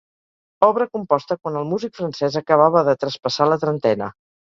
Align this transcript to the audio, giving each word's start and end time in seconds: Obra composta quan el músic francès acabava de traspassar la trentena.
Obra 0.67 0.85
composta 0.95 1.37
quan 1.43 1.59
el 1.59 1.67
músic 1.73 1.93
francès 1.99 2.37
acabava 2.41 2.83
de 2.89 2.97
traspassar 3.05 3.49
la 3.53 3.59
trentena. 3.67 4.09